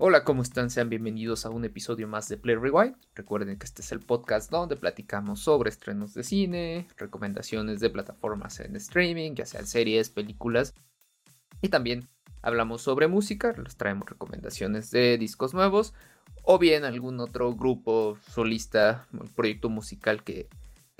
[0.00, 0.70] Hola, ¿cómo están?
[0.70, 2.94] Sean bienvenidos a un episodio más de Play Rewind.
[3.16, 8.60] Recuerden que este es el podcast donde platicamos sobre estrenos de cine, recomendaciones de plataformas
[8.60, 10.72] en streaming, ya sean series, películas,
[11.62, 12.06] y también
[12.42, 15.94] hablamos sobre música, les traemos recomendaciones de discos nuevos
[16.44, 20.48] o bien algún otro grupo solista, proyecto musical que,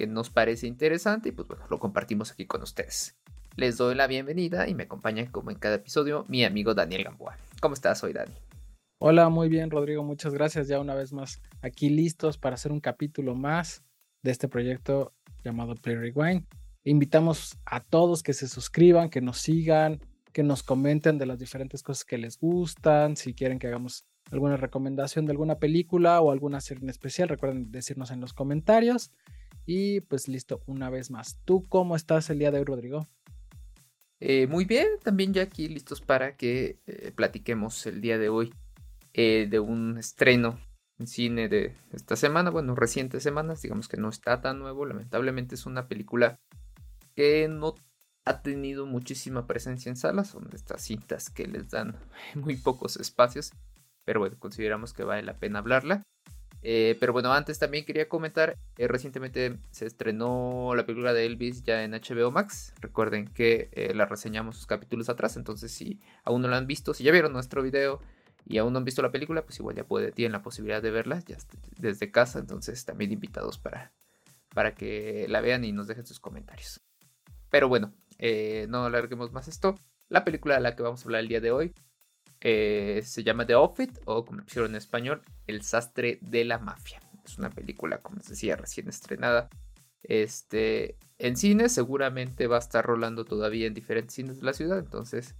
[0.09, 3.17] nos parece interesante y pues bueno, lo compartimos aquí con ustedes.
[3.55, 7.37] Les doy la bienvenida y me acompaña como en cada episodio mi amigo Daniel Gamboa.
[7.61, 8.48] ¿Cómo estás hoy, Dani?
[9.01, 10.03] Hola, muy bien, Rodrigo.
[10.03, 10.67] Muchas gracias.
[10.67, 13.85] Ya una vez más aquí listos para hacer un capítulo más
[14.25, 16.45] de este proyecto llamado Play Rewind.
[16.83, 20.01] Invitamos a todos que se suscriban, que nos sigan,
[20.33, 24.57] que nos comenten de las diferentes cosas que les gustan, si quieren que hagamos alguna
[24.57, 29.13] recomendación de alguna película o alguna serie en especial, recuerden decirnos en los comentarios.
[29.65, 31.39] Y pues listo, una vez más.
[31.45, 33.07] ¿Tú cómo estás el día de hoy, Rodrigo?
[34.19, 38.53] Eh, muy bien, también ya aquí listos para que eh, platiquemos el día de hoy
[39.21, 40.61] eh, de un estreno
[41.01, 45.57] en cine de esta semana, bueno, recientes semanas, digamos que no está tan nuevo, lamentablemente
[45.57, 46.39] es una película
[47.17, 47.75] que no
[48.25, 51.97] ha tenido muchísima presencia en salas, son estas cintas que les dan
[52.37, 53.51] muy pocos espacios,
[54.05, 56.05] pero bueno, consideramos que vale la pena hablarla.
[56.63, 61.65] Eh, pero bueno, antes también quería comentar, eh, recientemente se estrenó la película de Elvis
[61.65, 62.73] ya en HBO Max.
[62.81, 67.03] Recuerden que la reseñamos sus capítulos atrás, entonces si aún no la han visto, si
[67.03, 68.01] ya vieron nuestro video
[68.49, 70.91] y aún no han visto la película, pues igual ya puede, tienen la posibilidad de
[70.91, 71.37] verla ya
[71.77, 73.93] desde casa, entonces también invitados para,
[74.55, 76.81] para que la vean y nos dejen sus comentarios.
[77.51, 79.75] Pero bueno, eh, no alarguemos más esto.
[80.09, 81.75] La película de la que vamos a hablar el día de hoy
[82.41, 87.01] eh, se llama The Outfit, o como pusieron en español, El sastre de la mafia.
[87.27, 89.51] Es una película, como les decía, recién estrenada.
[90.03, 94.79] Este, en cine seguramente va a estar rolando todavía en diferentes cines de la ciudad,
[94.79, 95.35] entonces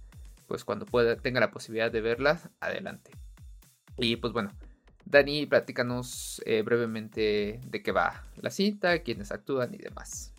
[0.49, 3.11] pues cuando pueda, tenga la posibilidad de verlas, adelante.
[3.97, 4.51] Y pues bueno,
[5.05, 10.33] Dani, platícanos eh, brevemente de qué va la cinta, quiénes actúan y demás.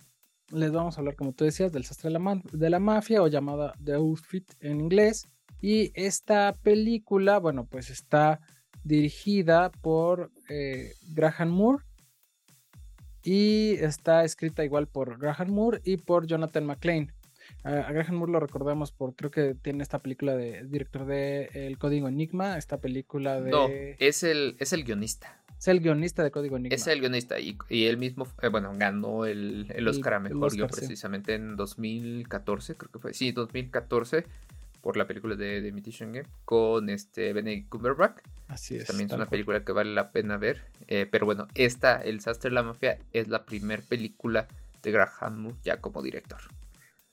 [0.50, 3.94] Les vamos a hablar, como tú decías, del sastre de la, mafia o llamada The
[3.94, 5.28] Outfit en inglés.
[5.60, 8.40] Y esta película, bueno, pues está
[8.82, 11.84] dirigida por eh, Graham Moore
[13.22, 17.12] y está escrita igual por Graham Moore y por Jonathan McLean.
[17.64, 21.78] A, Graham Moore lo recordamos por, creo que tiene esta película de director de El
[21.78, 23.50] Código Enigma, esta película de...
[23.50, 25.36] No, es el, es el guionista.
[25.58, 26.74] Es el guionista de Código Enigma.
[26.74, 30.54] Es el guionista y, y él mismo, eh, bueno, ganó el, el Oscar a Mejor
[30.54, 33.14] Guion precisamente en 2014, creo que fue.
[33.14, 34.24] Sí, 2014
[34.80, 38.22] por la película de, de Imitation Game con este Benedict Cumberbatch.
[38.48, 38.86] Así es.
[38.86, 40.64] También es una película que vale la pena ver.
[40.88, 44.48] Eh, pero bueno, esta, El Sastre de la Mafia, es la primera película
[44.82, 46.40] de Graham Moore ya como director.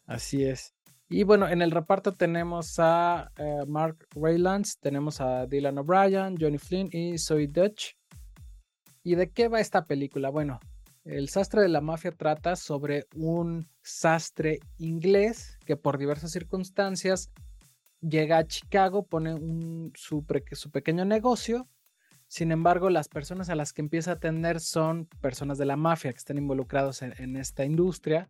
[0.08, 0.74] Así es.
[1.10, 6.58] Y bueno, en el reparto tenemos a eh, Mark Raylands, tenemos a Dylan O'Brien, Johnny
[6.58, 7.96] Flynn y Zoe Dutch.
[9.04, 10.30] ¿Y de qué va esta película?
[10.30, 10.60] Bueno,
[11.06, 17.32] el sastre de la mafia trata sobre un sastre inglés que por diversas circunstancias
[18.02, 19.36] llega a Chicago, pone
[19.96, 21.70] su, pequeño negocio.
[22.28, 26.12] Sin embargo, las personas a las que empieza a atender son personas de la mafia
[26.12, 28.30] que están involucrados en esta industria.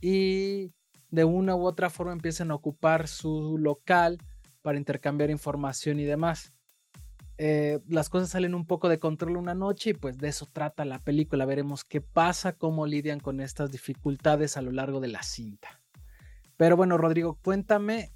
[0.00, 0.72] Y
[1.10, 4.18] de una u otra forma empiezan a ocupar su local
[4.62, 6.52] para intercambiar información y demás.
[7.38, 10.84] Eh, las cosas salen un poco de control una noche y pues de eso trata
[10.84, 11.46] la película.
[11.46, 15.80] Veremos qué pasa, cómo lidian con estas dificultades a lo largo de la cinta.
[16.56, 18.12] Pero bueno, Rodrigo, cuéntame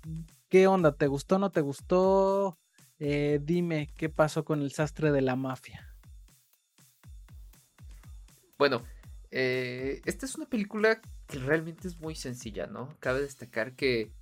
[0.51, 2.59] qué onda, ¿te gustó o no te gustó?
[2.99, 5.97] Eh, dime qué pasó con el sastre de la mafia.
[8.59, 8.83] Bueno,
[9.31, 12.95] eh, esta es una película que realmente es muy sencilla, ¿no?
[13.01, 14.13] Cabe destacar que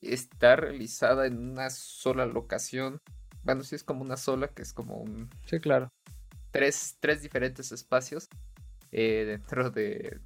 [0.00, 3.00] está realizada en una sola locación.
[3.42, 5.30] Bueno, sí es como una sola, que es como un...
[5.46, 5.92] Sí, claro.
[6.50, 8.28] Tres, tres diferentes espacios
[8.90, 10.20] eh, dentro de,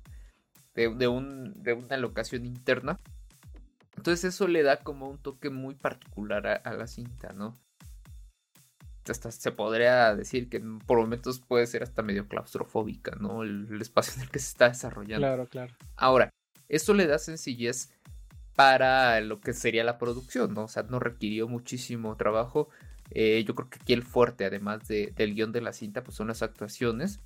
[0.75, 2.98] de, un, de una locación interna.
[3.96, 7.56] Entonces eso le da como un toque muy particular a la cinta, ¿no?
[9.12, 13.43] Hasta se podría decir que por momentos puede ser hasta medio claustrofóbica, ¿no?
[13.43, 15.26] El, espacio en el que se está desarrollando.
[15.26, 15.75] Claro, claro.
[15.97, 16.31] Ahora,
[16.69, 17.91] esto le da sencillez
[18.55, 20.64] para lo que sería la producción, ¿no?
[20.64, 22.69] O sea, no requirió muchísimo trabajo.
[23.11, 26.29] Eh, yo creo que aquí el fuerte, además del guion de la cinta, pues son
[26.29, 27.20] las actuaciones.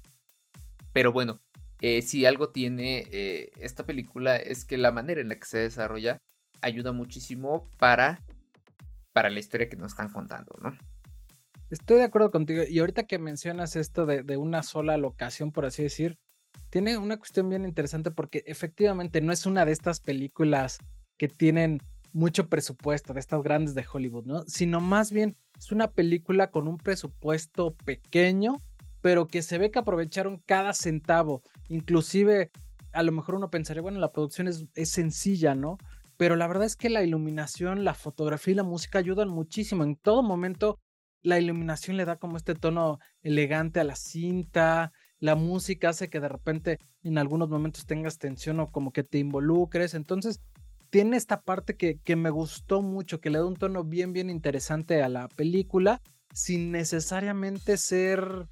[0.92, 1.40] Pero bueno,
[1.80, 5.58] eh, si algo tiene eh, esta película es que la manera en la que se
[5.58, 6.18] desarrolla
[6.60, 8.20] ayuda muchísimo para,
[9.12, 10.76] para la historia que nos están contando, ¿no?
[11.70, 12.62] Estoy de acuerdo contigo.
[12.68, 16.18] Y ahorita que mencionas esto de, una sola locación, por así decir,
[16.68, 20.78] tiene una cuestión bien interesante porque efectivamente no es una de estas películas
[21.16, 21.80] que tienen
[22.12, 24.42] mucho presupuesto, de estas grandes de Hollywood, ¿no?
[24.48, 28.56] Sino más bien es una película con un presupuesto pequeño,
[29.00, 31.42] pero que se ve que aprovecharon cada centavo.
[31.68, 32.50] Inclusive,
[32.92, 35.78] a lo mejor uno pensaría, bueno, la producción es, es sencilla, ¿no?
[36.16, 39.84] Pero la verdad es que la iluminación, la fotografía y la música ayudan muchísimo.
[39.84, 40.78] En todo momento,
[41.22, 46.20] la iluminación le da como este tono elegante a la cinta, la música hace que
[46.20, 49.94] de repente en algunos momentos tengas tensión o como que te involucres.
[49.94, 50.40] Entonces,
[50.88, 54.30] tiene esta parte que, que me gustó mucho, que le da un tono bien, bien
[54.30, 56.00] interesante a la película,
[56.32, 58.48] sin necesariamente ser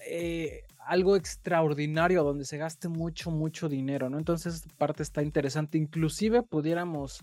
[0.00, 4.18] eh, algo extraordinario donde se gaste mucho, mucho dinero, ¿no?
[4.18, 5.78] Entonces, esta parte está interesante.
[5.78, 7.20] Inclusive pudiéramos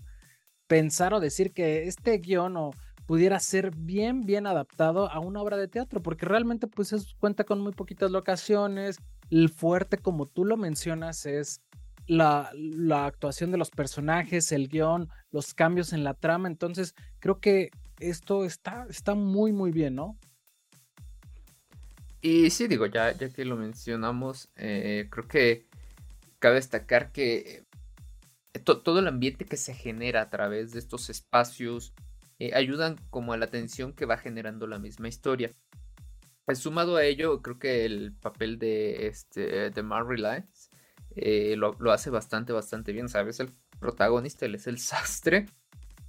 [0.66, 2.70] pensar o decir que este guion o
[3.06, 7.60] pudiera ser bien, bien adaptado a una obra de teatro, porque realmente pues cuenta con
[7.60, 8.98] muy poquitas locaciones,
[9.30, 11.60] el fuerte como tú lo mencionas es
[12.06, 16.48] la, la, actuación de los personajes, el guion, los cambios en la trama.
[16.48, 17.70] Entonces, creo que
[18.00, 20.18] esto está, está muy, muy bien, ¿no?
[22.20, 25.66] Y sí, digo, ya, ya que lo mencionamos, eh, creo que
[26.38, 27.64] cabe destacar que
[28.52, 31.94] eh, todo el ambiente que se genera a través de estos espacios
[32.38, 35.52] eh, ayudan como a la tensión que va generando la misma historia.
[36.52, 40.44] Pues, sumado a ello, creo que el papel de, este, de
[41.16, 43.40] eh, lo, hace bastante, bastante bien, ¿sabes?
[43.40, 43.48] El
[43.80, 45.46] protagonista, él es el sastre,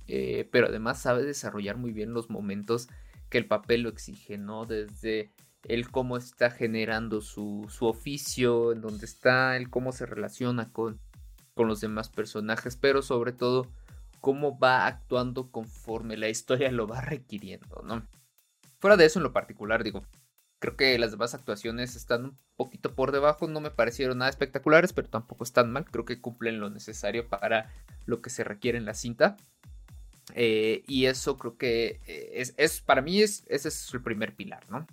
[0.05, 2.89] eh, pero además sabe desarrollar muy bien los momentos
[3.29, 4.65] que el papel lo exige, ¿no?
[4.65, 5.31] Desde
[5.63, 10.99] el cómo está generando su, su oficio, en dónde está, el cómo se relaciona con,
[11.53, 13.71] con los demás personajes, pero sobre todo
[14.23, 18.07] cómo va actuando conforme la historia lo va requiriendo, ¿no?
[18.79, 20.05] Fuera de eso en lo particular, digo,
[20.63, 24.93] Creo que las demás actuaciones están un poquito por debajo, no me parecieron nada espectaculares,
[24.93, 25.83] pero tampoco están mal.
[25.83, 27.69] Creo que cumplen lo necesario para
[28.05, 29.35] lo que se requiere en la cinta.
[30.35, 34.63] Eh, y eso creo que eh, es, para mí es, ese es el primer pilar,
[34.69, 34.87] ¿no?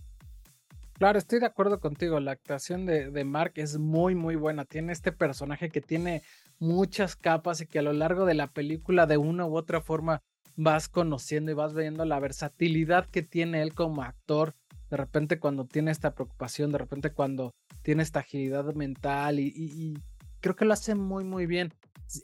[0.94, 2.18] Claro, estoy de acuerdo contigo.
[2.18, 4.64] La actuación de, de Mark es muy, muy buena.
[4.64, 6.24] Tiene este personaje que tiene
[6.60, 10.22] muchas capas y que a lo largo de la película de una u otra forma
[10.56, 14.54] vas conociendo y vas viendo la versatilidad que tiene él como actor
[14.90, 19.96] de repente cuando tiene esta preocupación, de repente cuando tiene esta agilidad mental y,
[20.40, 21.72] creo que lo hace muy, muy bien.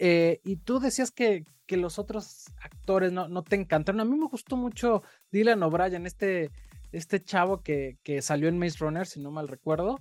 [0.00, 4.00] Eh, y tú decías que, que los otros actores no, no, te encantaron.
[4.00, 6.50] A mí me gustó mucho Dylan O'Brien, este,
[6.92, 10.00] este chavo que, que, salió en Maze Runner, si no mal recuerdo.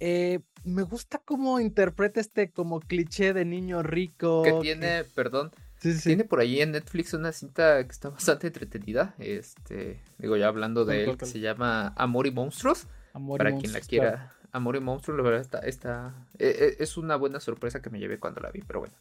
[0.00, 4.42] Eh, me gusta cómo interpreta este como cliché de niño rico.
[4.42, 9.14] Que tiene, perdón, tiene por ahí en Netflix una cinta que está bastante entretenida.
[9.18, 12.86] Este, digo, ya hablando de él, que se llama Amor y Monstruos.
[13.38, 14.32] para quien la quiera.
[14.52, 16.46] Amor y Monstruos, la verdad, está, está e,
[16.78, 18.94] e, es una buena sorpresa que me llevé cuando la vi, pero bueno.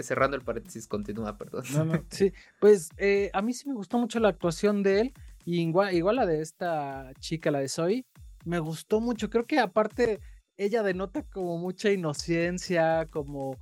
[0.00, 1.64] cerrando el paréntesis, continúa, perdón.
[2.10, 5.14] sí, pues eh, a mí sí me gustó mucho la actuación de él.
[5.44, 8.06] Y igual, igual la de esta chica, la de Zoe,
[8.44, 9.30] me gustó mucho.
[9.30, 10.20] Creo que aparte
[10.64, 13.56] ella denota como mucha inocencia, como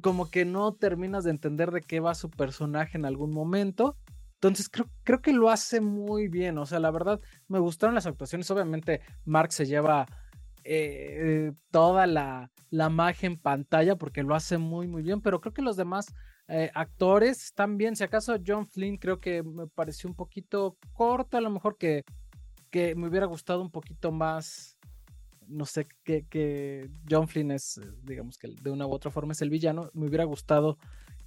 [0.00, 3.96] como que no terminas de entender de qué va su personaje en algún momento.
[4.34, 6.58] Entonces creo, creo que lo hace muy bien.
[6.58, 8.50] O sea, la verdad, me gustaron las actuaciones.
[8.50, 10.06] Obviamente, Mark se lleva
[10.64, 15.20] eh, toda la, la, magia en pantalla porque lo hace muy, muy bien.
[15.20, 16.06] Pero creo que los demás
[16.48, 17.96] eh, actores están bien.
[17.96, 21.36] Si acaso John Flynn creo que me pareció un poquito corto.
[21.36, 22.04] A lo mejor que,
[22.70, 24.78] que me hubiera gustado un poquito más
[25.48, 29.32] no sé, qué que John Flynn es, eh, digamos que de una u otra forma
[29.32, 30.78] es el villano, me hubiera gustado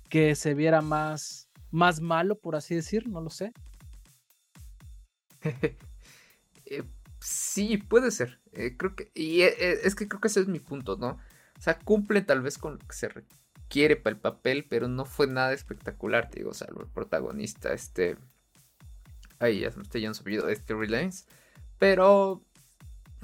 [0.10, 3.54] que se viera más, más malo, por así decir, no lo sé.
[6.68, 6.82] Eh,
[7.20, 8.40] sí, puede ser.
[8.52, 11.10] Eh, creo que, y es que creo que ese es mi punto, ¿no?
[11.10, 15.06] O sea, cumple tal vez con lo que se requiere para el papel, pero no
[15.06, 18.18] fue nada espectacular, te digo, salvo el protagonista, este...
[19.38, 21.26] Ay, ya se me está yendo su este Reliance.
[21.78, 22.42] Pero,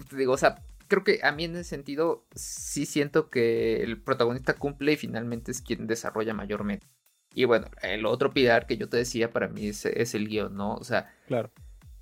[0.09, 4.01] te digo, o sea, creo que a mí en ese sentido sí siento que el
[4.01, 6.85] protagonista cumple y finalmente es quien desarrolla mayormente.
[7.33, 10.75] Y bueno, el otro pilar que yo te decía para mí es, el guion, ¿no?
[10.75, 11.49] O sea, claro.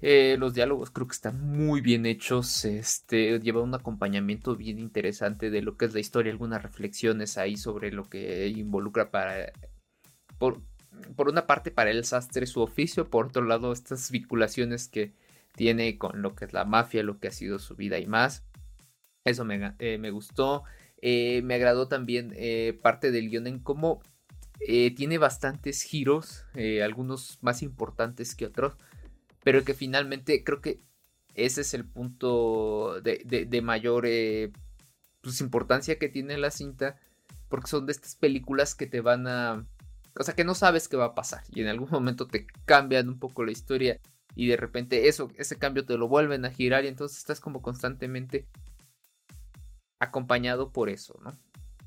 [0.01, 2.65] Eh, los diálogos creo que están muy bien hechos.
[2.65, 7.58] Este lleva un acompañamiento bien interesante de lo que es la historia, algunas reflexiones ahí
[7.58, 9.53] sobre lo que involucra para.
[10.39, 10.63] Por,
[11.15, 15.13] por una parte, para el sastre su oficio, por otro lado, estas vinculaciones que
[15.53, 18.50] tiene con lo que es la mafia, lo que ha sido su vida y más.
[19.25, 20.63] Eso me, eh, me gustó.
[21.01, 24.01] Eh, me agradó también eh, parte del guion en cómo
[24.97, 26.45] tiene bastantes giros,
[26.83, 28.75] algunos más importantes que otros,
[29.41, 30.81] pero que finalmente creo que
[31.33, 34.05] ese es el punto de, mayor
[35.21, 36.99] pues, importancia que tiene la cinta,
[37.47, 39.65] porque son de estas películas que te van a...
[40.19, 43.07] O sea, que no sabes qué va a pasar y en algún momento te cambian
[43.07, 44.01] un poco la historia
[44.35, 47.61] y de repente eso, ese cambio te lo vuelven a girar y entonces estás como
[47.61, 48.45] constantemente
[49.99, 51.33] acompañado por eso, ¿no?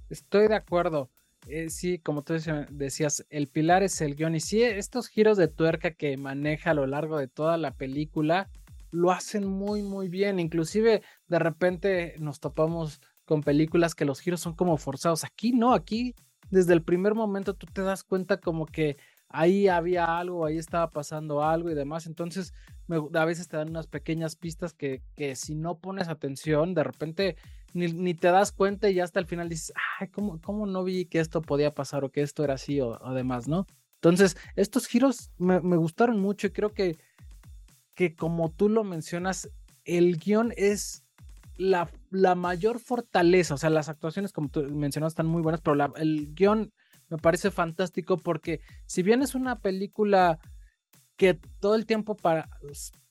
[0.08, 1.10] Estoy de acuerdo.
[1.46, 2.34] Eh, sí, como tú
[2.70, 6.74] decías, el pilar es el guion y sí, estos giros de tuerca que maneja a
[6.74, 8.48] lo largo de toda la película
[8.92, 10.38] lo hacen muy, muy bien.
[10.38, 15.24] Inclusive de repente nos topamos con películas que los giros son como forzados.
[15.24, 16.14] Aquí no, aquí
[16.50, 20.90] desde el primer momento tú te das cuenta como que ahí había algo, ahí estaba
[20.90, 22.06] pasando algo y demás.
[22.06, 22.52] Entonces,
[23.14, 27.36] a veces te dan unas pequeñas pistas que, que si no pones atención, de repente
[27.74, 31.06] ni, te das cuenta y ya hasta el final dices, ay, ¿cómo, ¿cómo, no vi
[31.06, 33.66] que esto podía pasar o que esto era así o, demás, ¿no?
[33.96, 36.98] Entonces, estos giros me, me, gustaron mucho y creo que,
[37.94, 39.48] que como tú lo mencionas,
[39.84, 41.04] el guion es
[41.56, 45.94] la, la mayor fortaleza, o sea, las actuaciones como tú mencionas están muy buenas, pero
[45.96, 46.72] el guion
[47.08, 50.38] me parece fantástico porque si bien es una película
[51.16, 52.48] que todo el tiempo para,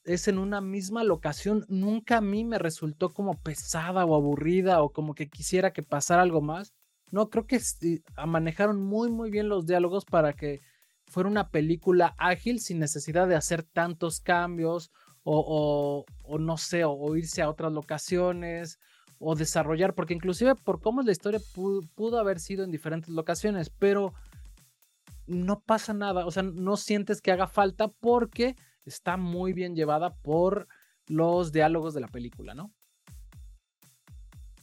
[0.03, 4.91] es en una misma locación, nunca a mí me resultó como pesada o aburrida o
[4.91, 6.73] como que quisiera que pasara algo más.
[7.11, 7.59] No, creo que
[8.25, 10.61] manejaron muy muy bien los diálogos para que
[11.07, 14.91] fuera una película ágil sin necesidad de hacer tantos cambios
[15.23, 16.05] o,
[16.39, 18.79] no sé, o, irse a otras locaciones
[19.19, 23.69] o desarrollar, porque inclusive por cómo es la historia pudo, haber sido en diferentes locaciones,
[23.69, 24.13] pero
[25.27, 28.55] no pasa nada, o sea, no sientes que haga falta porque
[28.85, 30.67] está muy bien llevada por
[31.07, 32.73] los diálogos de la película, ¿no?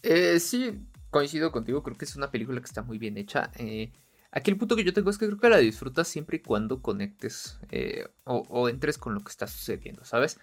[0.02, 3.50] Eh, sí, coincido contigo, creo que es una película que está muy bien hecha.
[3.58, 3.92] Eh,
[4.30, 6.80] aquí el punto que yo tengo es que creo que la disfrutas siempre y cuando
[6.80, 10.38] conectes eh, o, entres con lo que está sucediendo, ¿sabes?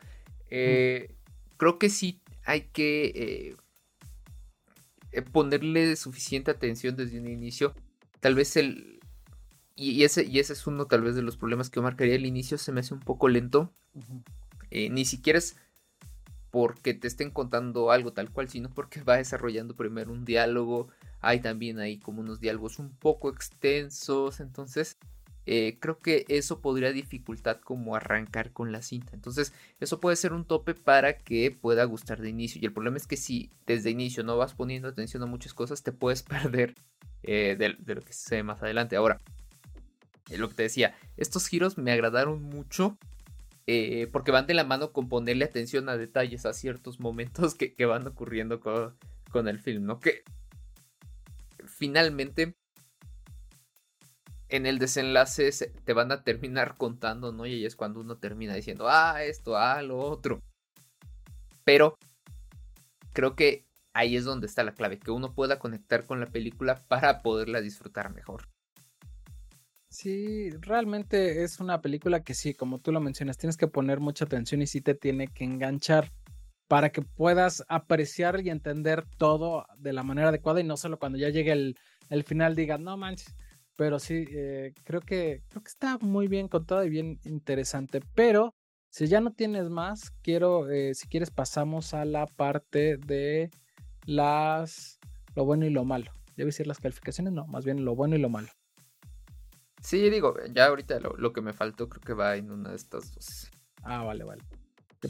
[0.49, 3.55] Creo que sí hay que
[5.15, 7.73] eh, ponerle suficiente atención desde un inicio.
[8.19, 8.94] Tal vez el...
[9.75, 12.15] Y, ese, y ese es uno tal vez de los problemas que yo marcaría.
[12.15, 13.73] El inicio se me hace un poco lento.
[14.71, 15.57] Eh, ni siquiera es
[16.49, 20.87] porque te estén contando algo tal cual, sino porque va desarrollando primero un diálogo.
[21.19, 24.39] Hay también ahí como unos diálogos un poco extensos.
[24.39, 24.97] Entonces,
[25.47, 29.11] eh, creo que eso podría dificultar como arrancar con la cinta.
[29.13, 32.59] Entonces, eso puede ser un tope para que pueda gustar de inicio.
[32.61, 35.83] Y el problema es que si desde inicio no vas poniendo atención a muchas cosas,
[35.83, 36.75] te puedes perder
[37.23, 38.95] eh, de, lo que se ve más adelante.
[38.95, 39.21] Ahora,
[40.29, 42.97] eh, lo que te decía, estos giros me agradaron mucho.
[44.11, 48.07] porque van de la mano con ponerle atención a detalles a ciertos momentos que, van
[48.07, 49.99] ocurriendo con, el film, ¿no?
[49.99, 50.23] Que
[51.65, 52.55] finalmente
[54.49, 55.51] en el desenlace
[55.83, 57.45] te van a terminar contando, ¿no?
[57.45, 60.41] Y es cuando uno termina diciendo, ah, esto, ah, lo otro.
[61.63, 61.97] Pero
[63.13, 66.85] creo que ahí es donde está la clave, que uno pueda conectar con la película
[66.87, 68.47] para poderla disfrutar mejor.
[69.95, 74.25] Sí, realmente es una película que sí, como tú lo mencionas, tienes que poner mucha
[74.25, 76.11] atención y sí te tiene que enganchar
[76.67, 81.17] para que puedas apreciar y entender todo de la manera adecuada y no solo cuando
[81.17, 81.77] ya llegue el,
[82.09, 83.33] el final digas, no manches,
[83.77, 88.01] pero sí, eh, creo, que, creo que está muy bien contado y bien interesante.
[88.15, 88.53] Pero
[88.89, 93.49] si ya no tienes más, quiero, eh, si quieres, pasamos a la parte de
[94.05, 94.99] las
[95.35, 96.11] lo bueno y lo malo.
[96.35, 98.49] Debe decir las calificaciones, no, más bien lo bueno y lo malo.
[99.85, 103.13] Sí, digo, ya ahorita lo, que me faltó creo que va en una de estas
[103.13, 103.51] dos.
[103.83, 104.41] Ah, vale, vale.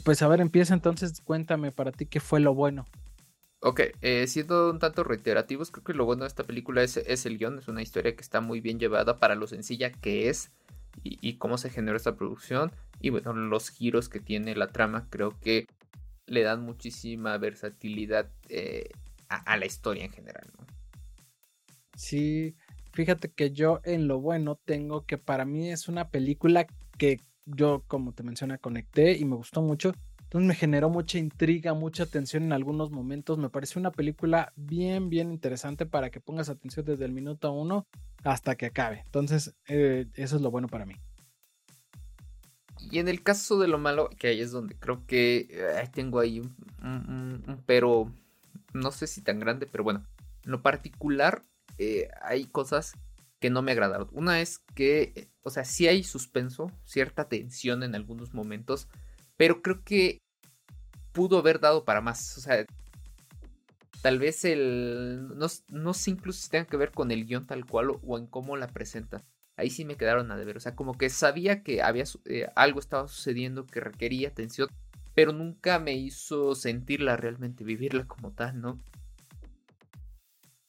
[0.04, 2.84] Pues a ver, empieza entonces, cuéntame para ti qué fue lo bueno.
[3.60, 7.38] Ok, eh, siendo un tanto reiterativos, creo que lo bueno de esta película es, el
[7.38, 10.50] guion, es una historia que está muy bien llevada para lo sencilla que es
[11.02, 15.38] y, cómo se generó esta producción y bueno, los giros que tiene la trama creo
[15.40, 15.66] que
[16.26, 18.90] le dan muchísima versatilidad eh,
[19.30, 20.44] a, la historia en general.
[20.58, 20.66] ¿no?
[21.96, 22.56] Sí,
[22.96, 26.66] fíjate que yo en lo bueno tengo que para mí es una película
[26.98, 29.92] que yo, como te menciona, conecté y me gustó mucho
[30.26, 33.38] entonces me generó mucha intriga, mucha atención en algunos momentos.
[33.38, 37.86] Me pareció una película bien, bien interesante para que pongas atención desde el minuto uno
[38.24, 39.02] hasta que acabe.
[39.06, 40.96] Entonces, eh, eso es lo bueno para mí.
[42.90, 46.18] Y en el caso de lo malo, que ahí es donde creo que eh, tengo
[46.18, 48.12] ahí un, pero,
[48.74, 50.04] no sé si tan grande, pero bueno,
[50.44, 51.44] en lo particular
[51.78, 52.92] eh, hay cosas
[53.40, 54.08] que no me agradaron.
[54.12, 58.88] Una es que, o sea, sí hay suspenso, cierta tensión en algunos momentos,
[59.36, 60.18] pero creo que
[61.12, 62.36] pudo haber dado para más.
[62.38, 62.64] O sea,
[64.02, 65.28] tal vez el.
[65.36, 68.56] No, sé incluso si tenga que ver con el guion tal cual o, en cómo
[68.56, 69.24] la presenta.
[69.56, 70.58] Ahí sí me quedaron a deber.
[70.58, 74.68] O sea, como que sabía que había eh, algo estaba sucediendo que requería atención,
[75.14, 78.78] pero nunca me hizo sentirla realmente, vivirla como tal, ¿no?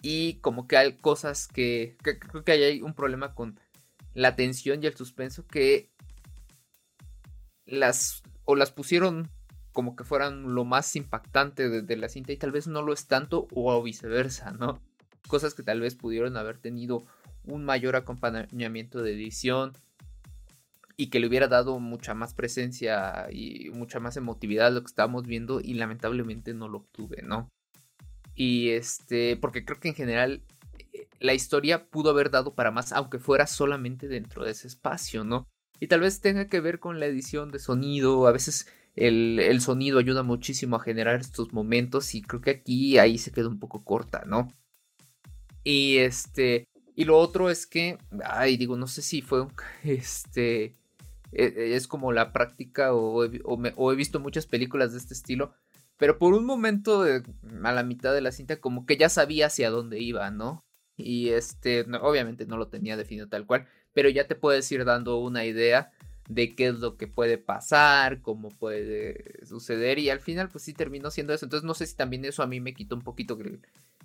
[0.02, 3.60] Y como que hay cosas que, creo que hay un problema con
[4.14, 5.90] la tensión y el suspenso que
[7.66, 9.30] las o las pusieron
[9.74, 13.06] como que fueran lo más impactante de, la cinta y tal vez no lo es
[13.06, 14.82] tanto o viceversa, ¿no?
[15.28, 17.06] Cosas que tal vez pudieron haber tenido
[17.44, 19.74] un mayor acompañamiento de edición
[20.96, 24.88] y que le hubiera dado mucha más presencia y mucha más emotividad a lo que
[24.88, 27.48] estábamos viendo y lamentablemente no lo obtuve, ¿no?
[28.38, 30.44] Y este, porque creo que en general
[30.94, 35.24] eh, la historia pudo haber dado para más, aunque fuera solamente dentro de ese espacio,
[35.24, 35.48] ¿no?
[35.80, 39.98] Y tal vez tenga que ver con la edición de sonido, a veces el, sonido
[39.98, 43.84] ayuda muchísimo a generar estos momentos y creo que aquí ahí se quedó un poco
[43.84, 44.48] corta, ¿no?
[45.64, 49.52] Y este, y lo otro es que, ay, digo, no sé si fue un,
[49.84, 50.76] este,
[51.32, 55.54] e, e, es como la práctica o, he visto muchas películas de este estilo,
[55.98, 59.70] pero por un momento a la mitad de la cinta como que ya sabía hacia
[59.70, 60.64] dónde iba, ¿no?
[60.96, 65.18] Y este, obviamente no lo tenía definido tal cual, pero ya te puedes ir dando
[65.18, 65.92] una idea
[66.28, 70.74] de qué es lo que puede pasar, cómo puede suceder y al final pues sí
[70.74, 71.46] terminó siendo eso.
[71.46, 73.38] Entonces no sé si también eso a mí me quitó un poquito,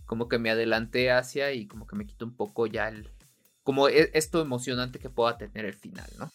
[0.07, 3.09] como que me adelanté hacia y como que me quitó un poco ya el,
[3.63, 6.31] como e, esto emocionante que pueda tener el final, ¿no?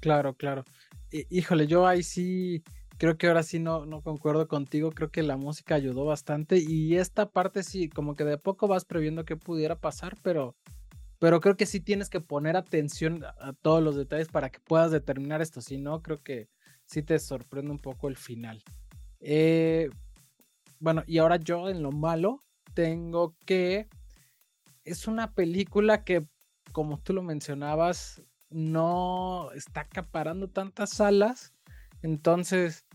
[0.00, 0.64] Claro, claro.
[1.10, 2.62] Híjole, yo ahí sí,
[2.98, 6.96] creo que ahora sí no, no concuerdo contigo, creo que la música ayudó bastante y
[6.96, 10.56] esta parte sí, como que de poco vas previendo qué pudiera pasar, pero
[11.18, 14.92] pero creo que sí tienes que poner atención a todos los detalles para que puedas
[14.92, 15.60] determinar esto.
[15.60, 16.48] Si no, creo que
[16.86, 18.62] sí te sorprende un poco el final.
[19.20, 19.90] Eh,
[20.78, 23.88] bueno, y ahora yo en lo malo tengo que...
[24.84, 26.24] Es una película que,
[26.72, 31.52] como tú lo mencionabas, no está acaparando tantas salas.
[32.00, 32.86] Entonces,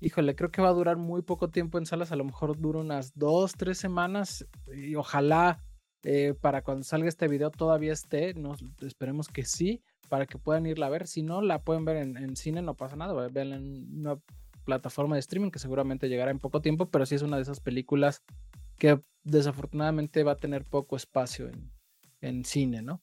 [0.00, 2.12] híjole, creo que va a durar muy poco tiempo en salas.
[2.12, 4.46] A lo mejor dura unas dos, tres semanas.
[4.74, 5.62] Y ojalá
[6.02, 8.34] eh, para cuando salga este video todavía esté,
[8.80, 11.06] esperemos que sí, para que puedan irla a ver.
[11.06, 14.18] Si no, la pueden ver en, cine, no pasa nada, veanla en una
[14.64, 17.60] plataforma de streaming que seguramente llegará en poco tiempo, pero sí es una de esas
[17.60, 18.22] películas
[18.78, 21.70] que desafortunadamente va a tener poco espacio en,
[22.20, 23.02] en cine, ¿no?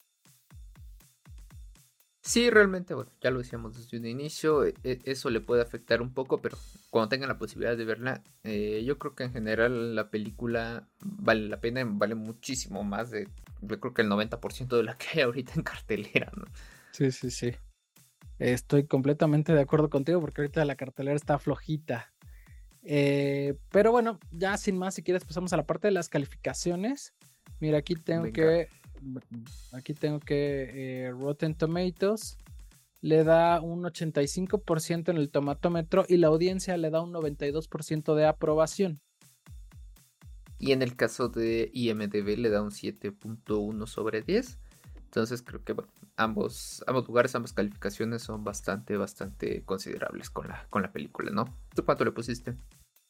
[2.28, 6.02] Sí, realmente, bueno, ya lo decíamos desde un inicio, e, e, eso le puede afectar
[6.02, 6.58] un poco, pero
[6.90, 11.48] cuando tengan la posibilidad de verla, eh, yo creo que en general la película vale
[11.48, 13.30] la pena, vale muchísimo más de,
[13.62, 16.44] yo creo que el 90% de la que hay ahorita en cartelera, ¿no?
[16.92, 17.54] Sí, sí, sí.
[18.40, 22.12] Estoy completamente de acuerdo contigo porque ahorita la cartelera está flojita.
[22.84, 27.14] Eh, pero bueno, ya sin más, si quieres pasamos a la parte de las calificaciones.
[27.62, 28.68] Mira, aquí tengo que
[29.74, 32.38] aquí tengo que eh, Rotten Tomatoes
[33.02, 38.26] le da un 85% en el tomatómetro y la audiencia le da un 92% de
[38.26, 39.00] aprobación.
[40.60, 44.60] Y en el caso de IMDB le da un 7.1 sobre 10.
[44.96, 45.76] Entonces creo que
[46.16, 51.46] ambos, ambos lugares, ambas calificaciones son bastante, bastante considerables con la, con la película, ¿no?
[51.76, 52.56] ¿Tú cuánto le pusiste?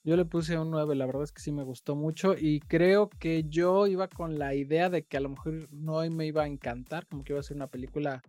[0.08, 3.10] Yo le puse un 9, la verdad es que sí me gustó mucho y creo
[3.10, 6.48] que yo iba con la idea de que a lo mejor no me iba a
[6.48, 8.24] encantar, como que iba a ser una película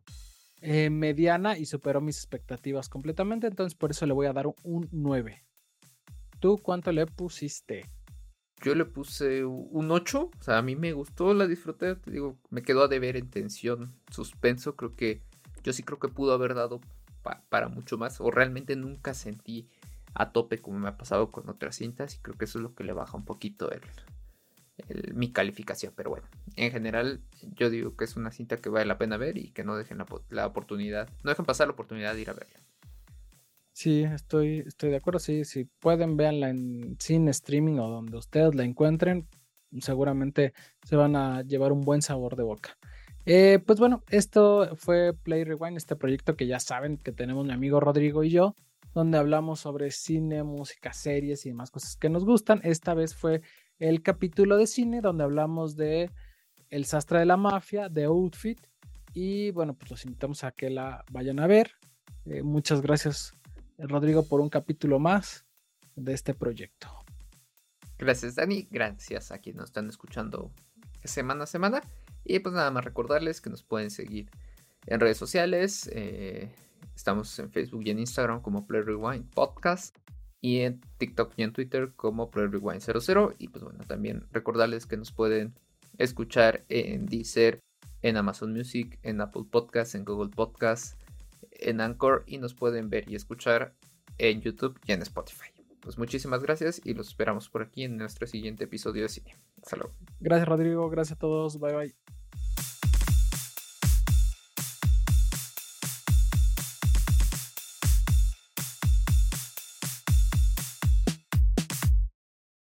[0.61, 4.89] eh, mediana y superó mis expectativas completamente, entonces por eso le voy a dar un
[4.91, 5.47] 9.
[6.41, 7.89] ¿Tú cuánto le pusiste?
[8.61, 12.41] Yo le puse un 8, o sea, a mí me gustó, la disfruté, te digo,
[12.51, 15.23] me quedó a deber en tensión, suspenso, creo que
[15.63, 16.81] yo sí creo que pudo haber dado
[17.49, 19.69] para mucho más, o realmente nunca sentí
[20.19, 22.75] a tope como me ha pasado con otras cintas y creo que eso es lo
[22.75, 23.81] que le baja un poquito el,
[25.15, 25.93] mi calificación.
[25.97, 26.27] Pero bueno,
[26.57, 27.21] en general
[27.55, 29.99] yo digo que es una cinta que vale la pena ver y que no dejen
[30.31, 32.59] la, oportunidad, no dejen pasar la oportunidad de ir a verla.
[33.73, 35.21] Sí, estoy, estoy de acuerdo.
[35.21, 39.29] Sí, si pueden, verla en cine, streaming o donde ustedes la encuentren,
[39.81, 40.53] seguramente
[40.83, 42.77] se van a llevar un buen sabor de boca.
[43.25, 47.53] Eh, pues bueno, esto fue Play Rewind, este proyecto que ya saben que tenemos mi
[47.53, 48.57] amigo Rodrigo y yo
[48.99, 52.61] donde hablamos sobre cine, música, series y demás cosas que nos gustan.
[52.65, 53.43] Esta vez fue
[53.79, 56.11] el capítulo de cine donde hablamos de
[56.69, 58.59] El sastre de la mafia, de Outfit.
[59.15, 61.71] Y bueno, pues los invitamos a que la vayan a ver.
[62.27, 63.33] Eh, muchas gracias,
[63.79, 65.47] Rodrigo, por un capítulo más
[65.95, 66.89] de este proyecto.
[67.99, 68.67] Gracias, Dani.
[68.69, 70.51] Gracias a quienes nos están escuchando
[71.05, 71.83] semana a semana.
[72.25, 74.29] Y pues nada más recordarles que nos pueden seguir
[74.87, 75.89] en redes sociales.
[75.93, 76.51] Eh,
[76.99, 79.97] Estamos en Facebook y en Instagram como Play Rewind Podcast.
[80.41, 83.35] Y en TikTok y en Twitter como Play Rewind 00.
[83.39, 85.55] Y pues bueno, también recordarles que nos pueden
[85.97, 87.61] escuchar en Deezer,
[88.03, 90.97] en Amazon Music, en Apple Podcasts, en Google Podcasts,
[91.53, 92.25] en Anchor.
[92.27, 93.75] Y nos pueden ver y escuchar
[94.19, 95.51] en YouTube y en Spotify.
[95.81, 99.37] Pues muchísimas gracias y los esperamos por aquí en nuestro siguiente episodio de cine.
[99.63, 99.95] Hasta luego.
[100.19, 102.18] Gracias Rodrigo, gracias a todos, bye bye.